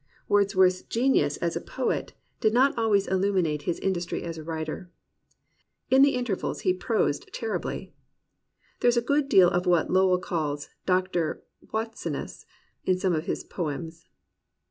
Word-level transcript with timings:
Wordsworth's 0.27 0.81
genius 0.81 1.37
as 1.37 1.55
a 1.55 1.61
poet 1.61 2.13
did 2.39 2.55
not 2.55 2.75
always 2.75 3.05
illuminate 3.05 3.61
his 3.69 3.77
in 3.77 3.93
dustry 3.93 4.23
as 4.23 4.35
a 4.35 4.41
WTiter. 4.43 4.87
In 5.91 6.01
the 6.01 6.15
intervals 6.15 6.61
he 6.61 6.73
prosed 6.73 7.31
ter 7.31 7.59
ribly. 7.59 7.91
There 8.79 8.89
is 8.89 8.97
a 8.97 9.01
good 9.03 9.29
deal 9.29 9.49
of 9.51 9.67
what 9.67 9.91
Lowell 9.91 10.17
calls 10.17 10.69
"Dr. 10.87 11.43
Wattsiness," 11.71 12.45
in 12.83 12.97
some 12.97 13.13
of 13.13 13.25
his 13.27 13.43
poems. 13.43 14.07